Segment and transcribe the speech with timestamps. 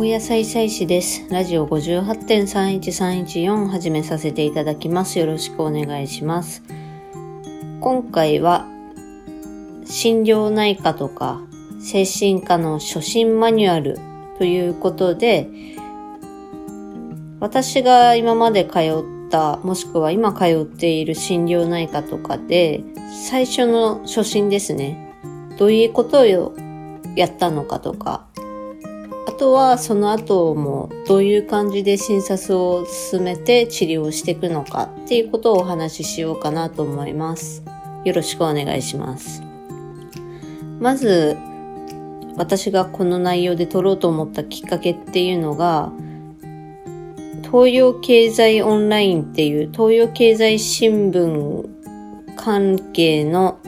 [0.00, 1.26] 高野菜菜師です。
[1.28, 5.18] ラジオ58.31314始めさせていただきます。
[5.18, 6.62] よろしくお願いします。
[7.82, 8.64] 今回は、
[9.84, 11.42] 心療内科とか
[11.82, 13.98] 精神科の初心マニュアル
[14.38, 15.50] ということで、
[17.38, 22.82] 私が今まで通った、もしくは今通っている心療内科とかで、
[23.28, 25.14] 最初の初心ですね。
[25.58, 26.24] どういうことを
[27.16, 28.29] やったのかとか、
[29.26, 37.62] あとはその後もどういう感じで診察を進めて治療をしていくのかっていうことをお話ししようかなと思います。
[38.04, 39.42] よろしくお願いします。
[40.78, 41.36] まず、
[42.36, 45.92] 私がこの内容で撮ろうと思ったきっかけっていうのが、
[47.42, 51.68] 東洋経済オンラインっていう東洋経済新聞
[52.36, 53.58] 関係の、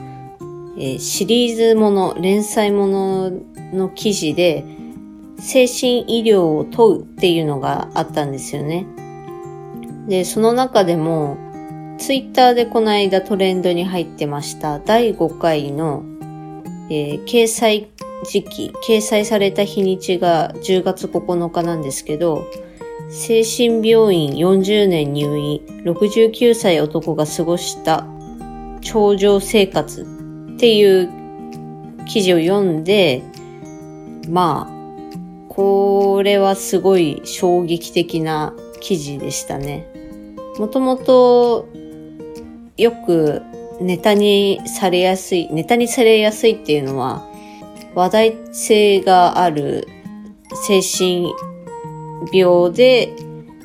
[0.78, 3.32] えーシリーズもの、連載もの
[3.74, 4.64] の記事で、
[5.42, 8.86] 精神医療を問うっていうのがあったんですよね。
[10.06, 11.36] で、その中でも、
[11.98, 16.04] ツイッターでこの間トレンドに入ってました第5回の、
[16.90, 17.88] えー掲載
[18.24, 22.44] 時期、掲載された日にちが10月9日なんですけど、
[23.10, 28.06] 精神病院40年入院、69歳男が過ごした
[28.80, 30.02] 頂上生活
[30.54, 31.10] っていう
[32.06, 33.22] 記事を読んで、
[34.28, 34.81] まあ、
[35.54, 39.86] これはすごい衝撃的な記事でしたね。
[40.58, 41.68] もともと
[42.78, 43.42] よく
[43.78, 47.22] ネタにされやすい、ネタにされやすいっていうのは
[47.94, 49.86] 話題性がある
[50.66, 51.34] 精神
[52.32, 53.14] 病で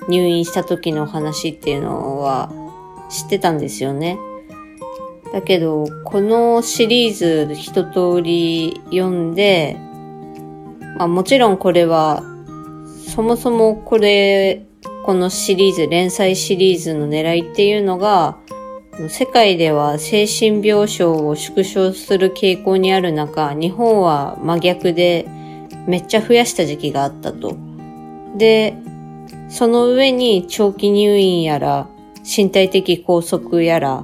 [0.10, 2.52] 入院した時の話っていうのは
[3.10, 4.18] 知ってたんですよね。
[5.32, 9.78] だけど、このシリーズ一通り読んで、
[10.98, 12.24] まあもちろんこれは、
[13.08, 14.66] そもそもこれ、
[15.06, 18.38] このシリーズ、連載シリーズの狙いっていうのが、
[19.10, 25.28] 世界では精神病床を縮小する傾向にある中、日本は真逆で
[25.88, 27.56] めっちゃ増やした時期があったと。
[28.36, 28.74] で、
[29.50, 31.88] その上に長期入院やら、
[32.24, 34.04] 身体的拘束やら、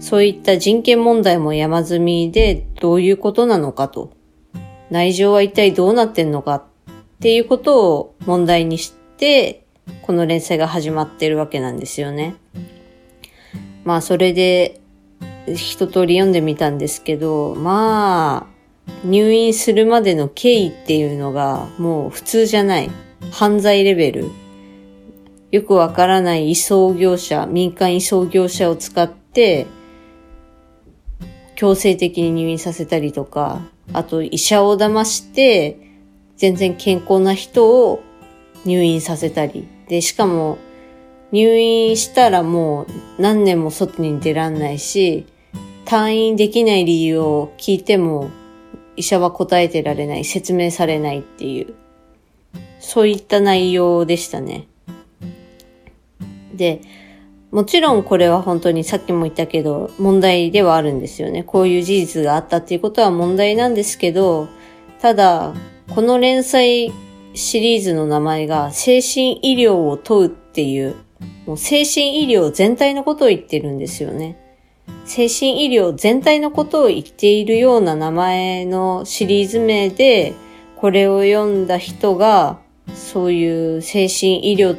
[0.00, 4.15] そういった人権問題も山積みでどういうことなのかと。
[4.90, 6.64] 内情は一体どうなってんのかっ
[7.20, 9.64] ていうことを問題にして、
[10.02, 12.36] この連載が始まってるわけなんですよね。
[13.84, 14.80] まあそれで
[15.46, 22.90] 一通り読んでみたんですけど、まあ、入院するまでの経緯っていうのがもう普通じゃない。
[23.30, 24.30] 犯罪レベル。
[25.50, 29.66] よくわからない移送業者、民間移送業者を使って、
[31.54, 35.78] 強制的に入院させたりとか、あと医者を騙して、
[36.36, 38.02] 全然健康な人を
[38.64, 39.66] 入院させたり。
[39.88, 40.58] で、しかも、
[41.32, 42.86] 入院したらも
[43.18, 45.26] う何年も外に出らんないし、
[45.84, 48.30] 退院できない理由を聞いても、
[48.96, 51.74] 医者は答えてられない、説明されないっていう、
[52.80, 54.66] そういった内容でしたね。
[56.54, 56.80] で、
[57.50, 61.44] もちろんこれは本当にさっきも言ったけど問題ではあるんですよね。
[61.44, 64.48] こういう事実があったっていうことは問題なんですけど、
[65.00, 65.54] ただ、
[65.94, 66.92] この連載
[67.34, 70.96] シリーズの名前が精神医療を問うっていう、
[71.46, 74.36] もう精神医療全体のことを言ってるんですよね。
[75.04, 80.34] 精神医療全体のことを言っているような名前のシリーズ名で、
[80.76, 82.58] これを読んだ人が、
[82.94, 84.76] そういう精神医療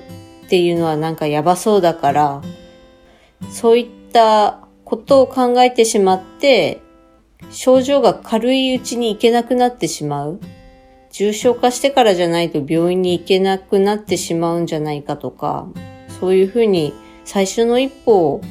[0.48, 2.42] っていうのはなんかやばそうだから、
[3.52, 6.82] そういったことを考えてしまって、
[7.52, 10.40] 症状が軽いうちに行けなくなってしまう。
[11.12, 15.68] 重症化してからじゃないと病院に行けなくなってしまうんじゃないかとか、
[16.20, 16.94] そういうふうに
[17.26, 18.42] 最初の一歩を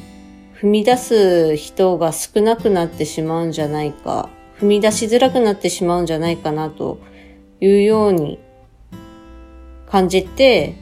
[0.61, 4.29] 踏み出す人が少なくなってしまうんじゃないか、
[4.59, 6.99] 踏み出しづらくなってしまうんじゃないかなと
[7.59, 8.37] いうように
[9.89, 10.75] 感じて、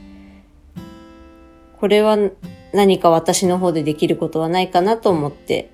[1.79, 2.17] これは
[2.73, 5.71] 何か私の方でできることはないかなと思って、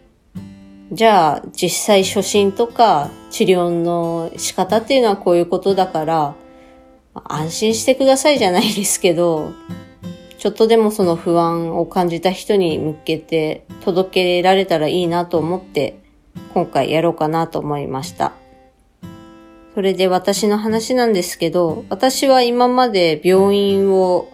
[0.91, 6.35] じゃあ実際初診とか治療の仕方っていうのはこういうことだから、
[7.13, 9.53] 安心してくださいじゃないですけど、
[10.37, 15.99] ちょっとでもその不安を感じた人に向けて届けられたらいいなと思って、
[16.53, 18.33] 今回やろうかなと思いました。
[19.73, 24.27] それで私の話なんですけど、私は今まで病院を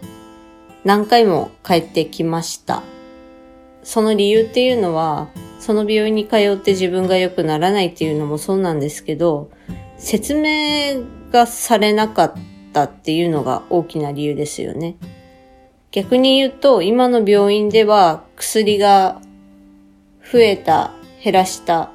[0.87, 2.81] 何回も帰ってきました。
[3.83, 5.27] その理由っていうのは、
[5.59, 9.51] その病院に通って自分が良くならないっていうのもそうなんですけど、
[9.97, 12.33] 説明がされなかっ
[12.71, 14.95] たっていうのが大きな理由ですよね。
[15.91, 19.19] 逆に言うと、今の病院では薬が
[20.31, 21.91] 増えた、減らした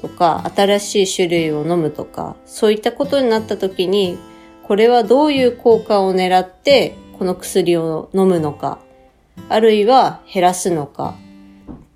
[0.00, 4.16] とか、新しい種類を飲むとか、そういったことになった時に、
[4.62, 8.80] これはどういう効果を狙ってこの薬を飲むのか、
[9.48, 11.14] あるいは減らすのか、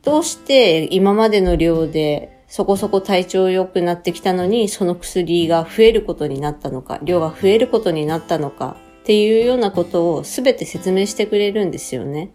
[0.04, 12.30] どうして今までの量でそこそこ体調良くなってきたのに、その薬が増えることになったのか、量が増えることになったのか、っていうようなことを全て説明してくれるんですよね。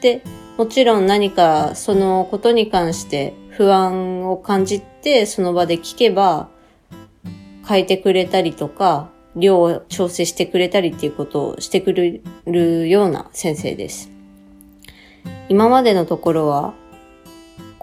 [0.00, 0.24] で、
[0.58, 6.48] もちろん何かそのことに関して不安を感じてその場で聞けば
[7.68, 14.10] 変えてくれたりとか、量を調整してくれたりっていうことをしてくれるような先生です。
[15.48, 16.74] 今までのところは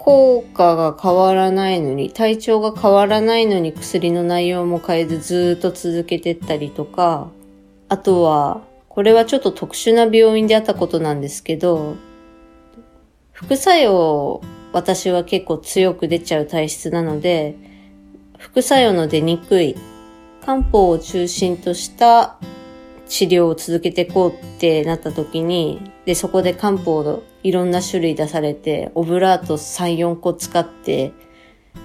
[0.07, 7.27] 効果が変わらないのに、体調が変わらないのに薬の内容も変えずずっと続けてったりとか、
[7.89, 11.98] あとは、これはちょっと特殊な病院であったことなんですけど、
[13.33, 17.57] 副作用、私は結構強く出ちゃう体質なので、
[18.38, 19.75] 副作用の出にくい、
[20.48, 22.38] 漢方を中心とした
[23.06, 31.12] 治療を続けていこうってなった時に、で、そこで漢方のいろんな種類出されて、オブラート3、4個使って、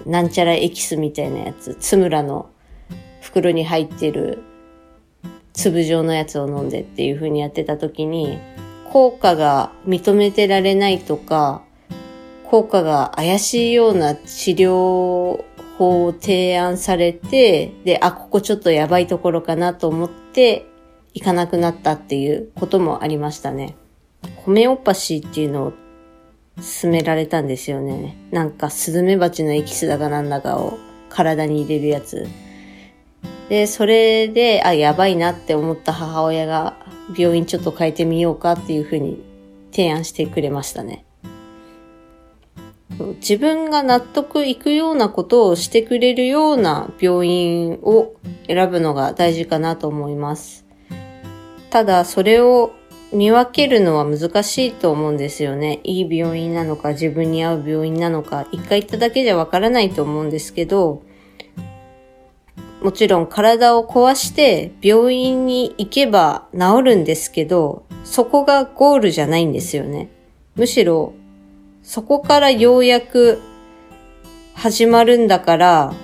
[0.07, 2.51] なんちゃらエキスみたいなやつ、つむらの
[3.21, 4.45] 袋に入ってる
[5.55, 8.39] 粒状のやつを飲んでっていう風にやってた時に、
[8.93, 11.63] 効果が認めてられないとか、
[12.45, 15.43] 効果が怪しいような治療
[15.79, 20.67] 法を提案されて、で、あ、ここちょっとやばいところかなと思って
[21.15, 23.77] 行かなくなったっていうこともありましたね。
[24.37, 25.73] ホメオパシーっていうのを
[26.81, 28.17] 勧められたんですよね。
[28.31, 30.79] なんかスズメバチのエキスだかなんだかを
[31.09, 32.27] 体に入れるやつ。
[33.49, 36.77] で、それで、あ、やばいなって思った母親が
[37.17, 39.23] 病院ちょっと変えてみようかっていうふうに
[39.73, 41.05] 提案してくれましたね。
[42.99, 48.15] 自分が納得いくようなことをしてくれるような病院を
[48.47, 50.65] 選ぶのが大事かなと思います。
[51.71, 52.73] ただ、それを
[53.13, 55.81] 見分けるのは難しいと思うんですよね。
[55.85, 61.03] いい病院なのか自分に合う病院なのか、一回行っただけじゃわからないと思うんですけど、
[62.83, 70.11] もちろん体を壊して病院に行けば治るんですけど、そこがゴールじゃないんですよね。
[70.57, 71.13] むしろ、
[71.83, 73.41] そこからようやく
[74.55, 75.95] 始まるんだから、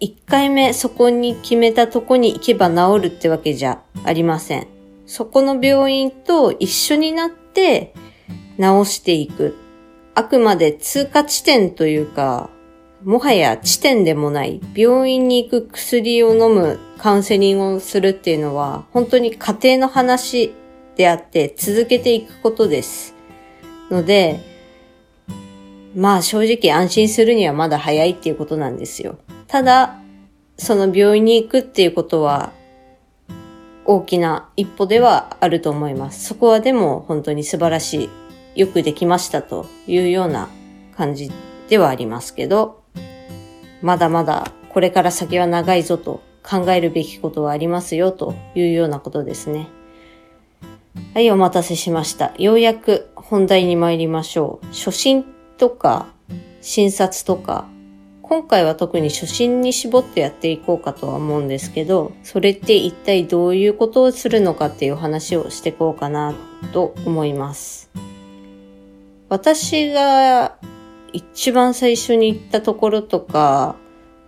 [0.00, 4.66] 一回目そこに決めたとこに行けば治るってわけじゃありません。
[5.06, 7.94] そこの病院と一緒になって
[8.58, 9.56] 治していく。
[10.14, 12.50] あくまで通過地点というか、
[13.02, 20.54] もはや地点でもない、病院に行く薬を飲むカウンセリングをするっていうのは、本当に家庭の話
[20.96, 23.13] であって続けていくことです。
[23.94, 24.40] ので、
[25.94, 29.16] まあ正直安心するにはまだ早いっていうことなんですよ。
[29.46, 29.96] ただ、
[30.56, 32.52] その病院に行くっていうことは
[33.84, 36.24] 大きな一歩ではあると思います。
[36.24, 38.08] そこはでも本当に素晴らし
[38.56, 40.48] い、よくできましたというような
[40.96, 41.30] 感じ
[41.68, 42.82] ではありますけど、
[43.82, 49.68] まだまだこれから先は長いぞと考えるべきことはありますよというようなことですね。
[51.14, 52.32] はい、お待たせしました。
[52.38, 54.66] ようやく本題に参りましょう。
[54.66, 55.24] 初診
[55.58, 56.06] とか
[56.60, 57.66] 診察とか
[58.22, 66.34] 今回は特に初心に絞ってやっていこうかとは思うんですけど、それって一体どういうことをするのかっていう話をしていこうかな
[66.72, 67.90] と思います。
[69.28, 70.56] 私が
[71.12, 73.76] 一番最初に行ったところとか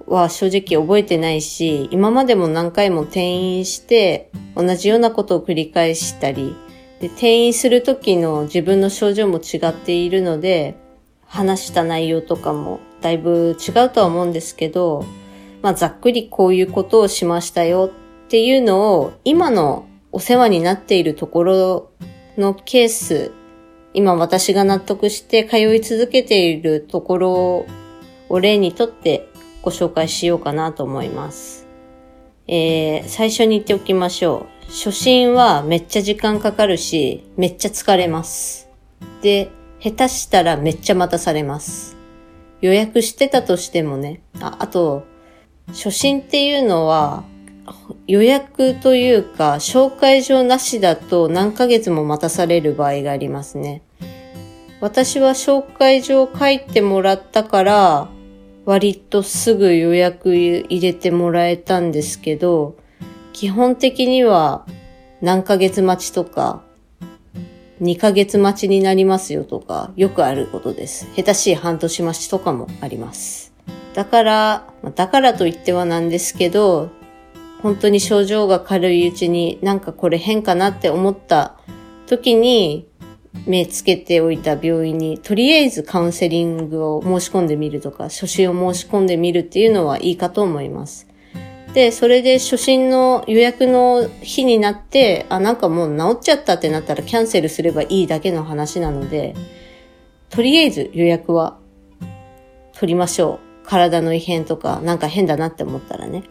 [0.07, 6.57] は正直覚えてないし、今までも何回も転院して同じようなことを繰り返したり、
[7.01, 10.77] で転院する時の自分の症状も違っているので、
[11.27, 15.05] 話した内容とかもだいぶ違うとは思うんですけど、
[15.61, 17.91] まあざっくりこういうことをしましたよ
[18.27, 21.91] っていうのを今のお世話になっているところ
[22.39, 23.33] のケース、
[23.93, 27.67] 今私が納得して通い続けているところ
[28.29, 29.29] を例にとって
[29.67, 31.67] ご紹介しようかなと思います。
[32.47, 34.71] えー、最初に言っておきましょう。
[34.71, 38.69] 初心はめっちゃ時間かかるし、めっちゃ疲れます。
[39.23, 41.97] で、下手したらめっちゃ待たされます。
[42.61, 44.21] 予約してたとしてもね。
[44.41, 45.05] あ、あと、
[45.71, 47.25] 初診っていうのは、
[48.07, 53.83] 予約というか、紹介状なしだと何ヶ月も待たされる場合がありますね。
[54.81, 58.16] 私は紹介状書いてもらったから、
[58.67, 62.77] 割とすぐ予約入れてもらえたんですけど、
[63.33, 64.67] 基本的には
[65.23, 66.63] 何ヶ月待ちとか、
[67.81, 71.07] 2ヶ月待ちになりますよとか、よくあることです。
[71.15, 73.55] 下手しい半年待ちとかもあります。
[73.95, 76.91] だから、だからといってはなんですけど、
[77.63, 81.57] 本当に症状が軽いうちになんかこれ変かなって思った
[82.07, 82.89] 時に
[83.47, 91.07] 目つけておいた病院にとりあえずカウンセリングを申し込んでみるとか、初診を申し込んでみるっていうのはいいかと思います。
[91.75, 99.35] で、それで初診の予約の日になって、あ、なんかもう治っちゃったってなったらキャンセルすればいいだけの話なので、
[100.31, 101.59] とりあえず予約は
[102.73, 103.69] 取りましょう。
[103.69, 106.23] 体の異変とか、なんか変だなって思ったらね。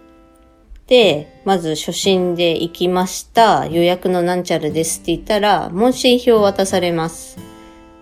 [0.88, 3.66] で、まず初診で行きました。
[3.66, 7.38] 予約のなんちゃらですって言ったら、問診票を渡されます。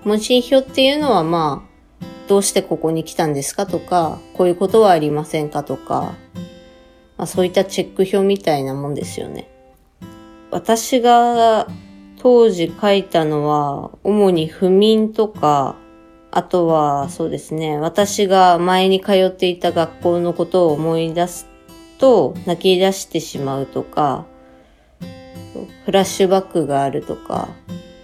[0.03, 6.13] 問診票っていうのはまあ、どうしてここに来たんですかとか、こういうことはありませんかとか、
[7.17, 9.49] まあそういったチェック表みたいなもんですよね。
[10.51, 11.67] 私が
[12.21, 15.77] 当時書いたのは、主に不眠とか、
[16.31, 21.52] あとはそうですね、私が前に通っていた学校のことを思い出す
[21.97, 24.25] と泣き出してしまうとか、
[25.85, 27.49] フラッシュバックがあるとか、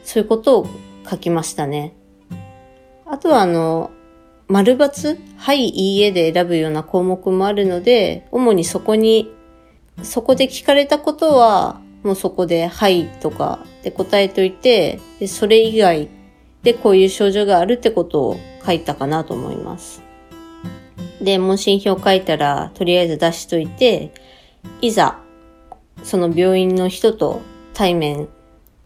[0.04, 0.68] そういうことを
[1.10, 1.94] 書きましたね。
[3.06, 3.92] あとはあの、
[4.48, 9.32] 丸抜はい、いいえで選ぶような項目もあるので、主にそこに、
[10.02, 16.10] そこで聞かれたことは、もうそこではいとかで答えといて、でそれ以外
[16.64, 20.02] でこういう症状があるってことを書いたかなと思います。
[21.22, 24.12] で、問診票書いたら、とりあえず出しといて、
[24.82, 25.20] いざ、
[26.04, 27.42] その病院の人と
[27.74, 28.28] 対面っ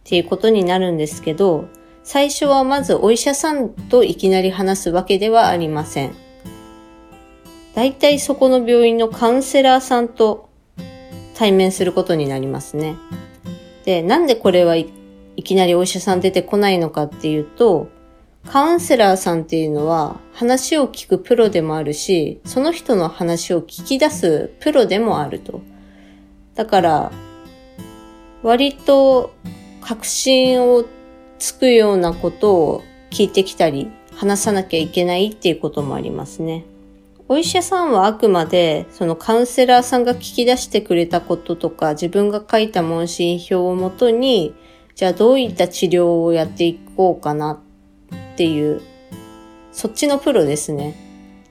[0.03, 1.65] ていうことになるんですけど、
[2.03, 6.15] 最初はまずお医者さんといきなり話すわけではありません。
[7.75, 10.49] 大体そこの病院のカウンセラーさんと
[11.33, 12.97] 対面することになりますね。
[13.85, 14.91] で、なんでこれはい
[15.43, 17.87] きなりお医者さん出てこないのかっていうと、
[18.47, 25.61] カウンセラーさんっていうのは話を聞くプロでもあるし、その人の話を聞き出すプロでもあると。
[26.55, 27.11] だから、
[28.43, 29.33] 割と
[29.81, 30.85] 確信を
[31.39, 36.65] つくようなことを聞いてきたり、話さなきゃいけないっていうこともありますね。
[37.29, 44.53] お医者さんはあくまで、そのカウンセラーさんが聞き出してくれたこととか、自分が書いた問診票をもとに、
[44.93, 47.59] じゃあどういった治療をやっていこうかな
[48.33, 48.81] っていう、
[49.71, 50.95] そっちのプロですね。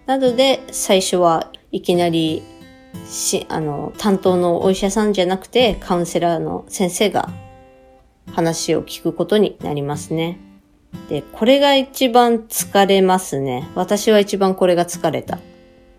[0.07, 2.43] なので、最初はいきなり、
[3.07, 7.31] し、あの、担当のお医者さんじゃなくて、カウンセラーの先生が
[8.33, 10.39] 話を聞くことになりますね。
[11.09, 13.69] で、これが一番疲れますね。
[13.75, 15.39] 私は一番これが疲れた。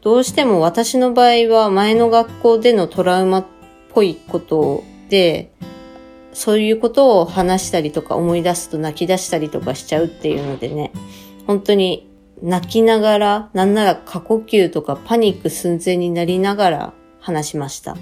[0.02, 3.46] どうしても私の場合は前の学校でのトラウマっ
[3.94, 5.52] ぽいことで、
[6.34, 10.92] そういうことを話したりとか思い出すと泣き出したりとかしちゃうっていうのでね、
[11.48, 12.10] 本当に
[12.42, 17.96] 泣きながら、なんなら過呼吸とかパニック寸前になりながら話しました。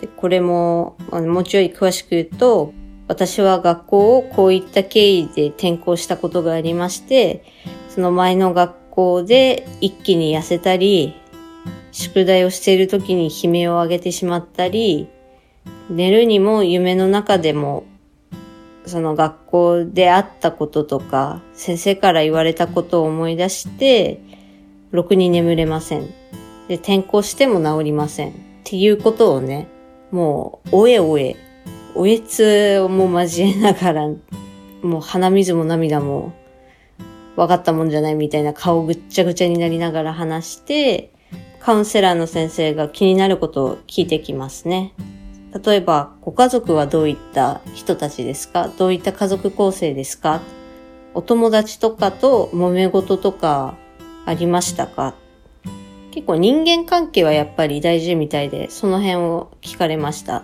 [0.00, 2.72] でこれも、もうちょい詳しく言うと、
[3.06, 7.44] 私は学校をこういった経緯で転校したことがありまして、
[7.88, 11.14] その前の学校で一気に痩せたり、
[11.92, 15.08] 宿題をしている時に悲鳴を上げてしまったり、
[15.90, 17.84] 寝るにも夢の中でも、
[18.86, 24.20] その学校であったこととか、先生から言われたことを思い出して、
[24.90, 26.06] ろくに眠れません。
[26.68, 28.30] で、転校しても治りません。
[28.30, 28.32] っ
[28.64, 29.68] ていうことをね、
[30.10, 31.36] もう、おえおえ、
[31.94, 34.08] おえつをも交えながら、
[34.82, 36.32] もう鼻水も涙も
[37.36, 41.12] 分かったもんじゃないみたいな顔ぐっちゃぐちゃになりながら話して、
[41.60, 44.92] カウンセラーの先生が気になることを聞いてきますね。
[45.62, 48.68] 例えば、ご家族はどういった人たちですか？
[48.76, 50.40] どういった家族構成ですか？
[51.14, 53.76] お友達とかと揉め事とか
[54.26, 55.14] ありましたか？
[56.10, 60.42] 結構人間関係はやっぱり大事みたいで、その辺を聞かれました。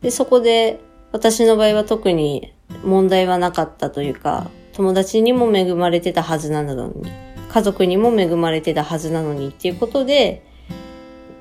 [0.00, 0.80] で、そこで
[1.12, 2.52] 私の場合は特に
[2.84, 7.10] 問題はなかったというか、友達にも恵まれてたはずなのに、
[7.48, 10.44] 家族にも恵まれてたはずなのにっていうことで、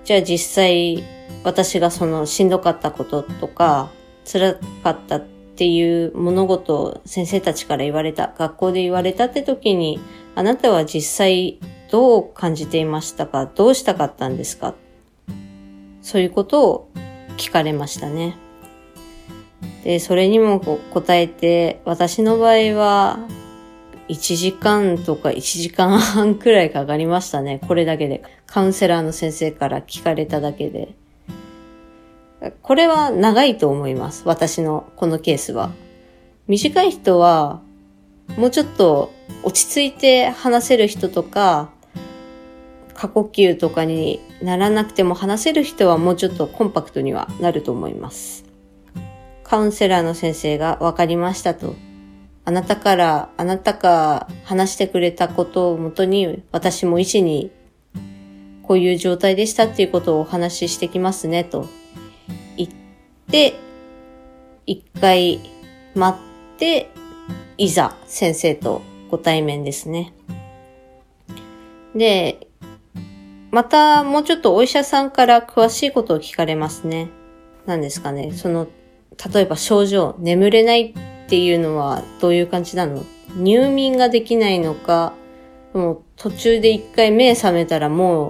[0.06, 1.04] じゃあ実際
[1.48, 3.90] 私がそのしんどかったこととか、
[4.30, 5.26] 辛かったっ
[5.56, 9.98] ていう物事を先生たちから言われた、学校で言われたって時に、
[10.36, 11.58] あなたは実際
[11.90, 13.46] どう感じていましたか？
[13.46, 14.76] どうしたかったんですか？
[16.02, 16.92] そういうことを
[17.38, 18.36] 聞かれましたね。
[19.86, 23.20] で、それにも答えて、私の場合は、
[24.10, 27.62] 1時間とか1時間半くらいかかりましたね。
[27.66, 28.22] これだけで。
[28.48, 30.94] カウンセラーの先生から聞かれただけで。
[32.62, 34.24] これは長いと思います。
[34.26, 35.72] 私のこのケースは。
[36.48, 37.62] 短い人は、
[38.38, 39.12] もうちょっと
[39.44, 41.70] 落ち着いて話せる人とか、
[42.94, 48.46] 過呼吸とかにならなくても話せる人はもうちょっとコンパクトにはなると思います。
[49.44, 51.76] カウンセラーの先生が分かりましたと。
[52.46, 57.52] あなたから、あなたが話してくれたことをもとに私も医師に
[58.64, 61.68] こういう状態でしたっていうことをお話ししてきますねと、
[63.30, 63.60] で
[64.66, 65.40] 一回
[65.96, 66.90] 待って、
[67.58, 70.14] いざ先生とご対面ですね。
[71.96, 72.48] で、
[73.52, 77.10] またもうちょっとお医者さんから詳しいことを聞かれますね。
[77.66, 78.32] 何ですかね。
[78.34, 78.68] その、
[79.34, 80.94] 例えば症状、眠れないっ
[81.28, 83.04] ていうのはどういう感じなの？
[83.36, 85.14] 入眠ができないのか、
[85.74, 88.30] もう途中で一回目覚めたらも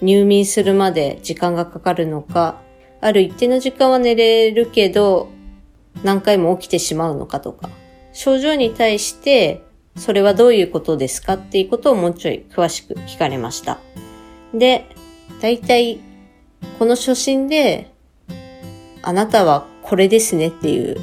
[0.00, 2.60] う入眠するまで時間がかかるのか、
[3.04, 5.28] ある一定の時間は寝れるけど、
[6.02, 7.68] 何回も起きてしまうのかとか、
[8.14, 9.62] 症状に対して、
[9.94, 13.78] それはどういうことですかっていうことをもうちょい詳しく聞かれました。
[14.54, 14.86] で、
[15.42, 16.00] 大体、
[16.78, 17.92] この初診で、
[19.02, 20.96] あなたはこれですねっていう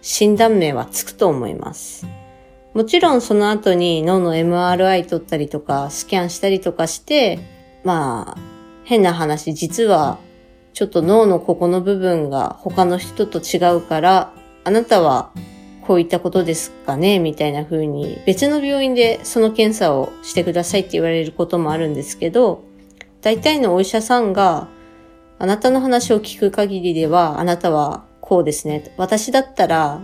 [0.00, 2.06] 診断名はつくと思います。
[2.72, 7.38] もちろんその後に脳の MRI 取ったりとか、スキャンしたりとかして、
[7.84, 8.40] まあ、
[8.84, 10.16] 変な話、実は、
[10.74, 15.30] ちょっと脳のここの部分が他の人と違うから、あなたは
[15.82, 17.20] こういったことですかね？
[17.20, 22.64] みたいな風に、別の病院でその検査をしてくださいって言われることもあるんですけど、
[23.22, 24.66] 大体のお医者さんが、
[25.38, 28.92] あなたの話を聞く限りでは、あなたはこうですね。
[28.96, 30.00] 私だったら、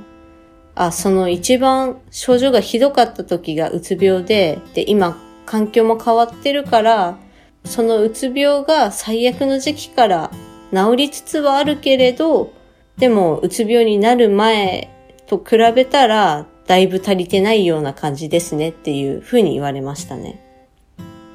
[0.77, 7.19] あ、その一番症状がひどかった時がうつ病で、で、今環境も変わってるから、
[7.65, 10.31] そのうつ病が最悪の時期から
[10.73, 12.53] 治りつつはあるけれど、
[12.97, 14.91] でもうつ病になる前
[15.27, 20.41] と比べたらだいぶ足りてないような感じですねっていうふうに言われましたね。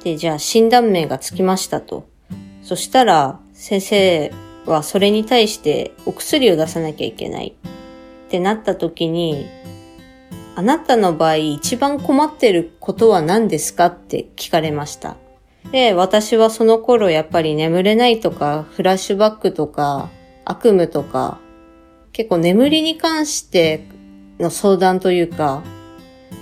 [0.02, 2.08] で、じゃあ診断名がつきましたと。
[2.62, 4.32] そしたら先生
[4.64, 7.54] はそれに対してお薬を出さなきゃいけない
[8.26, 9.46] ってなった時に、
[10.54, 15.16] あなたの場合一番困ってることは何ですかって聞かれました。
[15.72, 20.10] で、私はその頃やっぱり眠れないとか、フラッシュバックとか、
[20.44, 21.38] 悪夢とか、
[22.12, 23.84] 結構眠りに関して
[24.38, 25.62] の相談というか、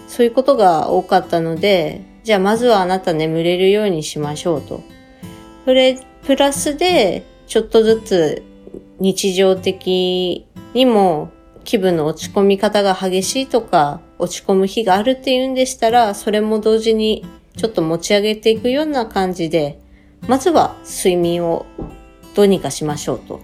[0.09, 4.83] そういうことが多かったので、じゃあまずはあなた眠れるようにしましょうと。
[5.65, 8.43] それ、プラスで、ちょっとずつ
[9.01, 11.31] 日常的にも
[11.65, 17.25] 気分の落ち込み方が激しいとか、落ち込む日があるっていうんでしたら、それも同時に
[17.57, 19.79] ちょっと持ち上げていくような感じで、
[20.27, 21.67] まずは睡眠を
[22.35, 23.41] どうにかしましょうと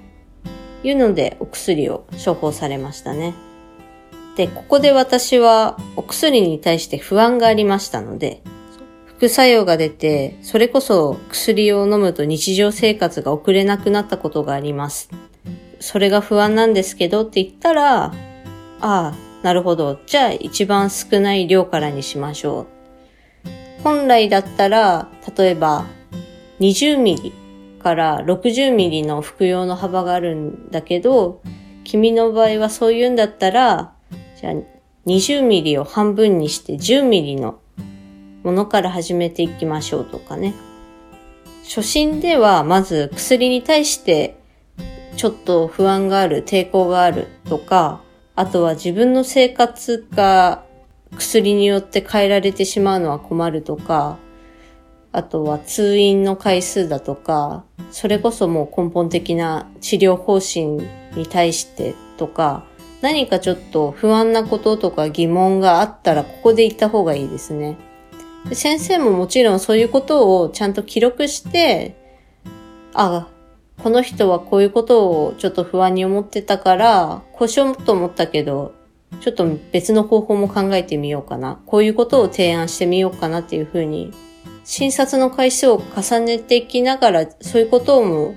[0.82, 3.34] いうのでお薬を処方されましたね。
[4.36, 8.42] で、ここで私はお薬に対して不安がありましたので、
[9.06, 15.10] 副作用が出て、それこそ薬を飲むと日常生活が送れなくなったことがあります。
[15.78, 18.12] それが不安なんですけどって言ったら、あ
[18.80, 19.98] あ、なるほど。
[20.06, 22.79] じゃあ一番少ない量からにしましょう。
[23.82, 25.86] 本来だったら、例えば
[26.60, 27.32] 20ミリ
[27.82, 31.42] から60ミリの服用の幅があるんだけど、
[31.84, 33.94] 君の場合はそういうんだったら、
[34.40, 34.54] じゃあ
[35.06, 37.60] 20ミリを半分にして10ミリの
[38.42, 40.54] ものから始めていきましょうとかね。
[41.64, 44.36] 初診ではまず薬に対して
[45.16, 48.02] ちょっと不安がある、抵抗があるとか、
[48.36, 50.64] あとは自分の生活が
[51.16, 54.18] 薬によって変えられてしまうのは困るとか、
[55.12, 60.86] あとは通院の回数だとか、それこそもう根本的な治療方針
[61.18, 62.64] に対してとか、
[63.00, 67.76] 何かちょっと不安なこととか疑問があったらここで言った方がいいですね。
[68.48, 71.96] で先生ももちろんそういうことをちゃんと記録して、
[72.94, 73.28] あ、
[73.82, 78.74] この人はこういうことをちょっと不安に思ってたから、こうしようと思ったけど、
[79.20, 81.60] ちょっと別の方法も考えてみようかな。
[81.66, 84.12] こういうことを提案してみようかなっていうふうに、
[84.64, 88.34] 診察の回数を重ねていきながら、そういうことをも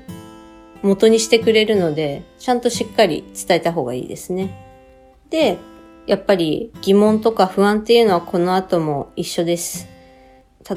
[0.82, 4.60] 元にしてくれるので、ちゃんとしっかり伝えた方がいいですね。
[5.30, 5.58] で、
[6.06, 9.88] やっぱり疑問とか不安っていうのはこの後も一緒です。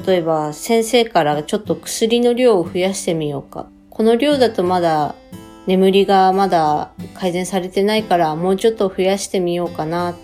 [0.05, 3.67] 例えば先生からちょっと薬の量を増やしてみようか。
[3.89, 5.15] この量だとまだ
[5.67, 10.15] 眠りがまだ改善されてないからもうちょっと増やしてみようかな。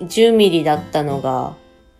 [0.00, 1.56] 10ミリだったのが、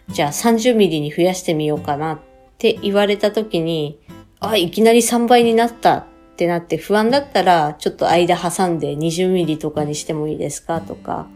[0.09, 2.19] じゃあ30ミリに増やしてみようかなっ
[2.59, 3.99] て言われた時に、
[4.41, 6.05] あ、いきなり3倍になったっ
[6.37, 11.27] てなって不安だったら、ちょっと間挟んで20ミリとかにしてもいいですかとか。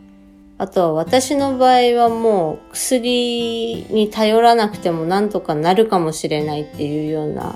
[0.60, 7.54] あとは私の場合はもう薬に頼らなくてもなんとかなるかもしれないっていうような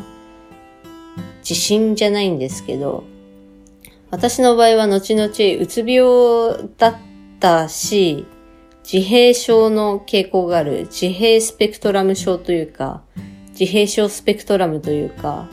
[1.40, 3.02] 自信じゃないんですけど、
[4.12, 6.96] 私の場合は後々うつ病だっ
[7.40, 8.26] たし、
[8.84, 13.02] 自閉症の傾向がある自閉スペクトラム症というか、
[13.58, 15.48] 自閉症スペクトラムというか、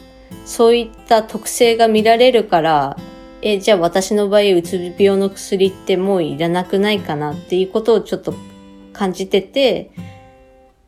[0.45, 2.97] そういった特性が見られるから、
[3.41, 8.33] え、じゃあ私の場合、うつ病の薬ってもういらなくないかなっていうことをちょっと
[8.91, 9.91] 感じてて、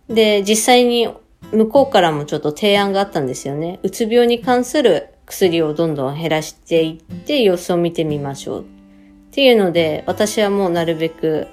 [0.10, 1.08] で、実際に
[1.54, 3.80] 向こうからもちょっと提案があったんですよね。
[3.82, 8.62] うつ病に関する薬をどんどん減らしていって様子を見てみましょう。
[8.62, 8.64] っ
[9.32, 11.48] ていうので、私はもうなるべく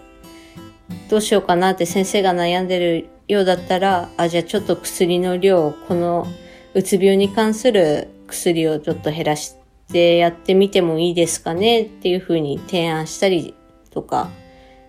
[1.08, 6.26] どうしようかなって先生が悩んでるようだったら、あ、じゃあちょっと薬の量、この
[6.74, 9.54] うつ病に関する薬をちょっと減らし
[9.92, 13.54] てやってみてもいいですかねっていうふうに提案したり
[13.90, 14.28] とか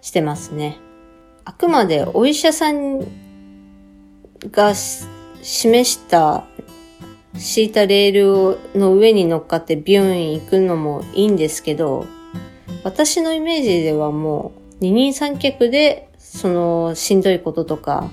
[0.02, 0.80] してますね。
[1.46, 3.00] あくまでお医者さん
[4.52, 6.44] が示した
[7.36, 12.06] 敷いたレールの上に乗っかって病院行くのもいいんですけど、
[12.84, 18.10] 私のイメージではもう二人三脚でそのしんどいこととか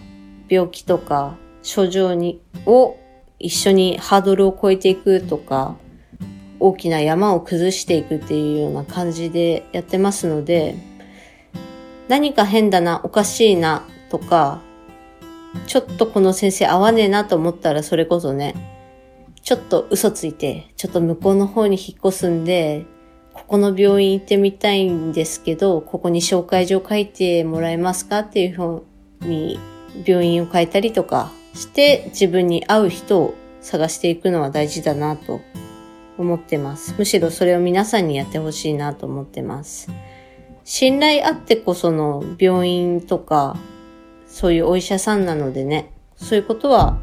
[0.49, 2.97] 病気とか症状にを
[3.39, 5.77] 一緒にハードルを超えていくとか
[6.59, 10.77] 大きな山を崩していくっていうような感じでやってますので
[12.09, 14.63] 何か変だなおかしいなとか
[15.67, 18.76] ちょっとこの先生合わねえなと思ったらそれこそね
[19.47, 22.85] ちょっと嘘ついてちょっと向こうの方に引っ越すんで
[23.33, 28.85] ここの病院行ってみたいんですけど、ここに紹介状書いてもらえますかっていうふ
[29.21, 29.61] うに
[30.05, 35.41] 病院を変えたりとかして自分に合う人を探していくのは大事だなと
[36.19, 36.97] 思ってます。
[36.99, 39.93] むしろそれを皆さんにやってほしいなと思ってます。
[40.65, 43.57] 信頼あってこその病院とか
[44.27, 46.99] そういうお医者さんなのでね、そういうことは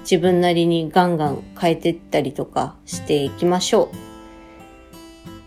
[0.00, 3.88] 自分なりにガンガン変えていったりとかしていきましょう。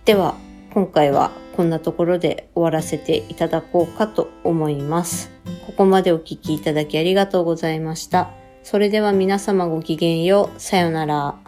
[0.05, 0.35] では、
[0.73, 5.31] 今回はこんなところで終わらせていただこうかと思います。
[5.65, 8.29] ここまでお聴きいただきありがとうございました。
[8.63, 10.59] それでは皆様ごきげんよう。
[10.59, 11.46] さよなら。